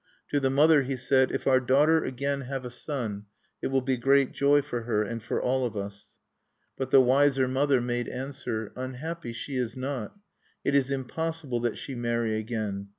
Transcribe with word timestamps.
To 0.29 0.39
the 0.39 0.49
mother, 0.49 0.81
he 0.81 0.95
said: 0.95 1.29
"If 1.29 1.45
our 1.45 1.59
daughter 1.59 2.03
again 2.03 2.41
have 2.41 2.65
a 2.65 2.71
son, 2.71 3.27
it 3.61 3.67
will 3.67 3.83
be 3.83 3.97
great 3.97 4.31
joy 4.31 4.63
for 4.63 4.81
her, 4.81 5.03
and 5.03 5.21
for 5.21 5.39
all 5.39 5.63
of 5.63 5.77
us." 5.77 6.09
But 6.75 6.89
the 6.89 7.01
wiser 7.01 7.47
mother 7.47 7.79
made 7.79 8.07
answer: 8.07 8.73
"Unhappy 8.75 9.31
she 9.31 9.57
is 9.57 9.77
not. 9.77 10.15
It 10.63 10.73
is 10.73 10.89
impossible 10.89 11.59
that 11.59 11.77
she 11.77 11.93
marry 11.93 12.35
again. 12.35 12.89